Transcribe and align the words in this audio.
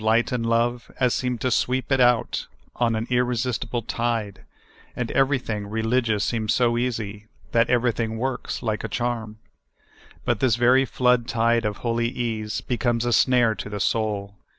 light 0.03 0.31
and 0.31 0.43
love 0.43 0.89
as 0.99 1.13
seem 1.13 1.37
to 1.37 1.51
sweep 1.51 1.91
it 1.91 1.99
out 1.99 2.47
on 2.77 2.95
an 2.95 3.05
irresistible 3.11 3.83
tide, 3.83 4.43
and 4.95 5.11
everything 5.11 5.67
re 5.67 5.83
ligious 5.83 6.23
seems 6.23 6.55
so 6.55 6.75
easy, 6.75 7.27
that 7.51 7.69
everything 7.69 8.17
works 8.17 8.63
like 8.63 8.83
a 8.83 8.87
charm. 8.89 9.37
But 10.25 10.39
this 10.39 10.55
very 10.55 10.85
flood 10.85 11.27
tide 11.27 11.65
of 11.65 11.77
holy 11.77 12.09
ease 12.09 12.61
becomes 12.61 13.05
a 13.05 13.13
snare 13.13 13.53
to 13.53 13.69
the 13.69 13.79
soul. 13.79 14.33